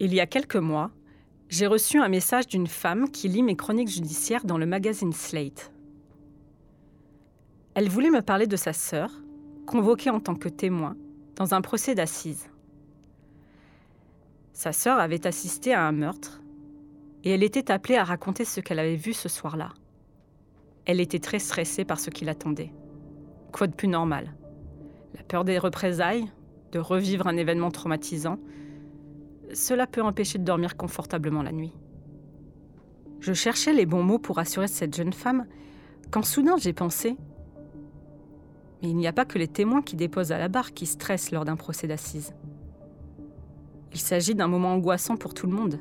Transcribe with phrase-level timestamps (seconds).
[0.00, 0.92] Il y a quelques mois,
[1.48, 5.72] j'ai reçu un message d'une femme qui lit mes chroniques judiciaires dans le magazine Slate.
[7.74, 9.10] Elle voulait me parler de sa sœur,
[9.66, 10.96] convoquée en tant que témoin
[11.34, 12.48] dans un procès d'assises.
[14.52, 16.42] Sa sœur avait assisté à un meurtre
[17.24, 19.70] et elle était appelée à raconter ce qu'elle avait vu ce soir-là.
[20.84, 22.72] Elle était très stressée par ce qui l'attendait.
[23.50, 24.32] Quoi de plus normal?
[25.14, 26.30] La peur des représailles,
[26.70, 28.38] de revivre un événement traumatisant,
[29.52, 31.72] cela peut empêcher de dormir confortablement la nuit.
[33.20, 35.46] Je cherchais les bons mots pour assurer cette jeune femme
[36.10, 37.16] quand soudain j'ai pensé
[38.82, 41.32] Mais il n'y a pas que les témoins qui déposent à la barre qui stressent
[41.32, 42.32] lors d'un procès d'assises.
[43.92, 45.80] Il s'agit d'un moment angoissant pour tout le monde.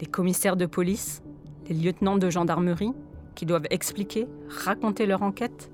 [0.00, 1.22] Les commissaires de police,
[1.68, 2.92] les lieutenants de gendarmerie,
[3.34, 5.70] qui doivent expliquer, raconter leur enquête,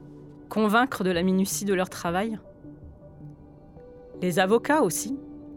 [0.48, 2.38] convaincre de la minutie de leur travail.
[4.22, 5.16] Les avocats aussi.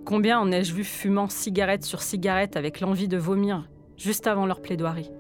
[0.10, 4.60] Combien en ai-je vu fumant cigarette sur cigarette avec l'envie de vomir juste avant leur
[4.60, 5.12] plaidoirie?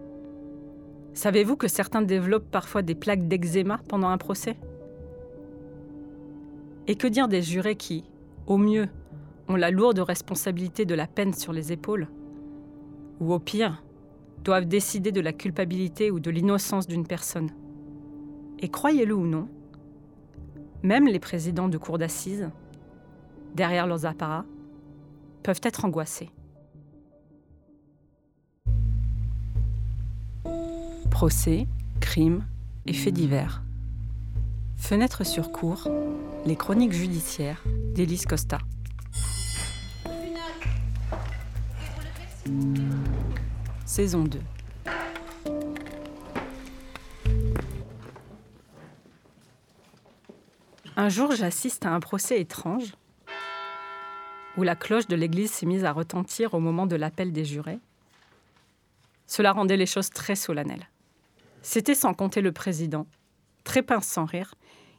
[1.14, 4.58] Savez-vous que certains développent parfois des plaques d'eczéma pendant un procès?
[6.88, 8.04] Et que dire des jurés qui,
[8.48, 8.88] au mieux,
[9.48, 12.08] ont la lourde responsabilité de la peine sur les épaules?
[13.20, 13.84] Ou au pire,
[14.44, 17.52] doivent décider de la culpabilité ou de l'innocence d'une personne?
[18.58, 19.50] Et croyez-le ou non,
[20.82, 22.50] même les présidents de cours d'assises,
[23.54, 24.46] derrière leurs apparats,
[25.50, 26.30] peuvent être angoissés.
[31.10, 31.66] Procès,
[32.00, 32.46] crimes
[32.86, 33.64] et faits divers.
[34.78, 35.88] Fenêtre sur cours,
[36.46, 37.64] les chroniques judiciaires
[37.96, 38.60] d'Élise Costa.
[43.88, 44.40] Saison 2.
[50.96, 52.94] Un jour, j'assiste à un procès étrange
[54.60, 57.80] où la cloche de l'église s'est mise à retentir au moment de l'appel des jurés.
[59.26, 60.90] Cela rendait les choses très solennelles.
[61.62, 63.08] C'était sans compter le président,
[63.64, 64.56] très pince sans rire,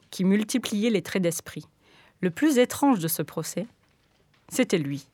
[0.09, 1.67] qui multipliait les traits d'esprit.
[2.21, 3.67] Le plus étrange de ce procès,
[4.49, 5.07] c'était lui.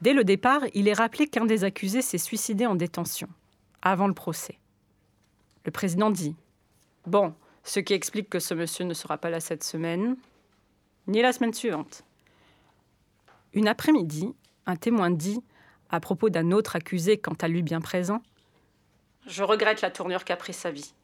[0.00, 3.28] Dès le départ, il est rappelé qu'un des accusés s'est suicidé en détention,
[3.82, 4.56] avant le procès.
[5.66, 6.34] Le président dit
[7.06, 10.16] Bon, ce qui explique que ce monsieur ne sera pas là cette semaine,
[11.08, 12.04] ni la semaine suivante.
[13.54, 14.34] Une après-midi,
[14.66, 15.42] un témoin dit,
[15.90, 18.22] à propos d'un autre accusé quant à lui bien présent,
[19.26, 20.94] Je regrette la tournure qu'a pris sa vie.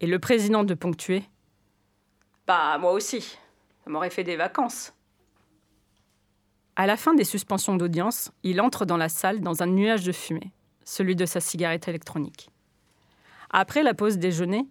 [0.00, 1.24] Et le président de ponctuer
[2.46, 3.20] Bah, moi aussi.
[3.84, 4.94] Ça m'aurait fait des vacances.
[6.76, 10.12] À la fin des suspensions d'audience, il entre dans la salle dans un nuage de
[10.12, 10.52] fumée,
[10.84, 12.50] celui de sa cigarette électronique.
[13.50, 14.66] Après la pause déjeuner,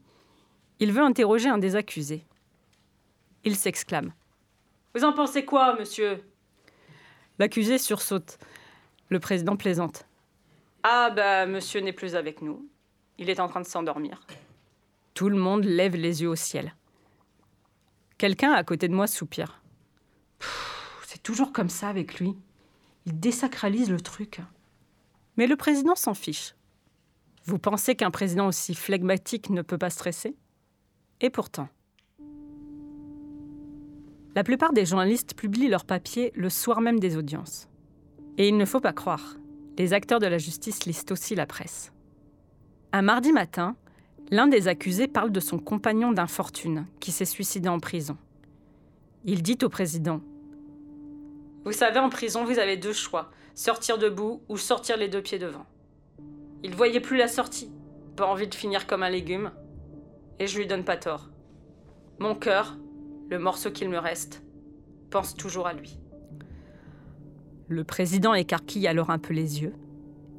[0.79, 2.25] il veut interroger un des accusés.
[3.43, 4.13] Il s'exclame.
[4.95, 6.23] Vous en pensez quoi, monsieur?
[7.39, 8.37] L'accusé sursaute.
[9.09, 10.05] Le président plaisante.
[10.83, 12.67] Ah, bah, monsieur n'est plus avec nous.
[13.17, 14.25] Il est en train de s'endormir.
[15.13, 16.75] Tout le monde lève les yeux au ciel.
[18.17, 19.61] Quelqu'un à côté de moi soupire.
[21.05, 22.35] C'est toujours comme ça avec lui.
[23.05, 24.39] Il désacralise le truc.
[25.37, 26.55] Mais le président s'en fiche.
[27.45, 30.35] Vous pensez qu'un président aussi flegmatique ne peut pas stresser?
[31.19, 31.67] Et pourtant.
[34.35, 37.67] La plupart des journalistes publient leurs papiers le soir même des audiences.
[38.37, 39.35] Et il ne faut pas croire,
[39.77, 41.91] les acteurs de la justice lisent aussi la presse.
[42.91, 43.75] Un mardi matin,
[44.31, 48.17] l'un des accusés parle de son compagnon d'infortune qui s'est suicidé en prison.
[49.23, 50.21] Il dit au président
[51.65, 55.39] Vous savez, en prison, vous avez deux choix sortir debout ou sortir les deux pieds
[55.39, 55.65] devant.
[56.63, 57.71] Il voyait plus la sortie,
[58.15, 59.51] pas envie de finir comme un légume,
[60.39, 61.29] et je lui donne pas tort.
[62.19, 62.77] Mon cœur,
[63.33, 64.43] le morceau qu'il me reste,
[65.09, 65.97] pense toujours à lui.
[67.67, 69.73] Le président écarquille alors un peu les yeux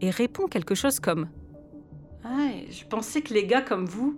[0.00, 1.28] et répond quelque chose comme
[2.22, 4.16] ah, Je pensais que les gars comme vous.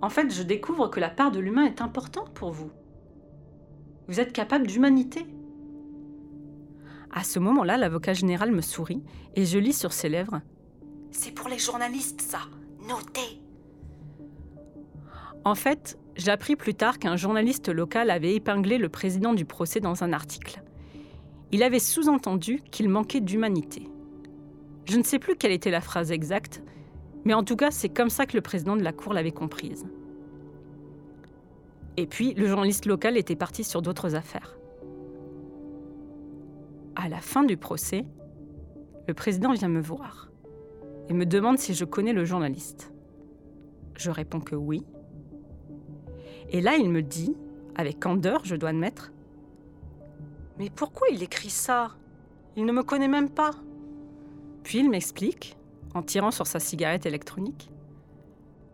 [0.00, 2.70] En fait, je découvre que la part de l'humain est importante pour vous.
[4.06, 5.26] Vous êtes capable d'humanité.
[7.10, 9.02] À ce moment-là, l'avocat général me sourit
[9.34, 10.40] et je lis sur ses lèvres
[11.10, 12.42] C'est pour les journalistes, ça.
[12.88, 13.42] Notez.
[15.44, 20.04] En fait, J'appris plus tard qu'un journaliste local avait épinglé le président du procès dans
[20.04, 20.62] un article.
[21.52, 23.88] Il avait sous-entendu qu'il manquait d'humanité.
[24.84, 26.62] Je ne sais plus quelle était la phrase exacte,
[27.24, 29.86] mais en tout cas, c'est comme ça que le président de la Cour l'avait comprise.
[31.96, 34.56] Et puis, le journaliste local était parti sur d'autres affaires.
[36.96, 38.04] À la fin du procès,
[39.06, 40.30] le président vient me voir
[41.08, 42.92] et me demande si je connais le journaliste.
[43.96, 44.84] Je réponds que oui,
[46.50, 47.34] et là, il me dit,
[47.74, 49.12] avec candeur, je dois admettre,
[50.58, 51.92] Mais pourquoi il écrit ça?
[52.56, 53.52] Il ne me connaît même pas.
[54.62, 55.56] Puis il m'explique,
[55.94, 57.70] en tirant sur sa cigarette électronique.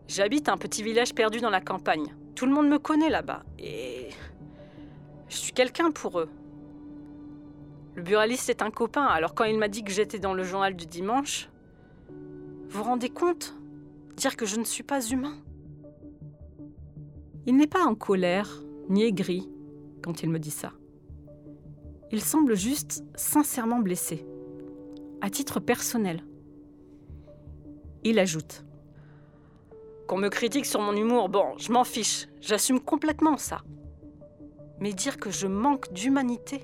[0.07, 2.13] J'habite un petit village perdu dans la campagne.
[2.35, 3.43] Tout le monde me connaît là-bas.
[3.57, 4.09] Et.
[5.29, 6.29] Je suis quelqu'un pour eux.
[7.95, 10.75] Le buraliste est un copain, alors quand il m'a dit que j'étais dans le journal
[10.75, 11.49] du dimanche.
[12.09, 13.55] Vous vous rendez compte?
[14.15, 15.35] Dire que je ne suis pas humain
[17.45, 19.49] Il n'est pas en colère, ni aigri,
[20.03, 20.73] quand il me dit ça.
[22.11, 24.25] Il semble juste sincèrement blessé,
[25.21, 26.23] à titre personnel.
[28.03, 28.65] Il ajoute
[30.07, 33.61] Qu'on me critique sur mon humour, bon, je m'en fiche, j'assume complètement ça.
[34.79, 36.61] Mais dire que je manque d'humanité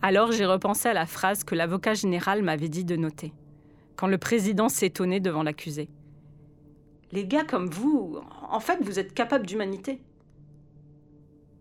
[0.00, 3.32] Alors j'ai repensé à la phrase que l'avocat général m'avait dit de noter,
[3.96, 5.88] quand le président s'étonnait devant l'accusé.
[7.12, 8.18] Les gars comme vous,
[8.50, 10.00] en fait, vous êtes capables d'humanité.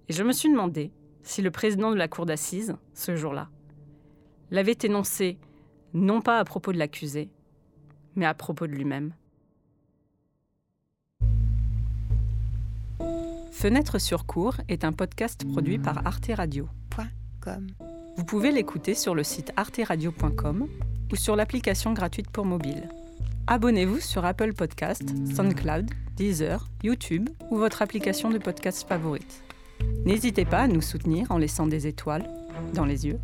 [0.09, 0.91] Et je me suis demandé
[1.23, 3.49] si le président de la cour d'assises, ce jour-là,
[4.51, 5.38] l'avait énoncé
[5.94, 7.29] non pas à propos de l'accusé,
[8.15, 9.13] mais à propos de lui-même.
[13.51, 16.69] Fenêtre sur cours est un podcast produit par Arte Radio.
[18.17, 20.67] Vous pouvez l'écouter sur le site arteradio.com
[21.11, 22.89] ou sur l'application gratuite pour mobile.
[23.49, 25.03] Abonnez-vous sur Apple Podcast,
[25.33, 29.41] SoundCloud, Deezer, YouTube ou votre application de podcast favorite.
[30.05, 32.27] N'hésitez pas à nous soutenir en laissant des étoiles
[32.73, 33.21] dans les yeux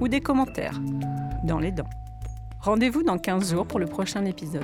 [0.00, 0.80] ou des commentaires
[1.42, 1.90] dans les dents.
[2.60, 4.62] Rendez-vous dans 15 jours pour le prochain épisode.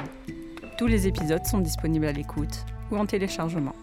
[0.79, 3.75] Tous les épisodes sont disponibles à l'écoute ou en téléchargement.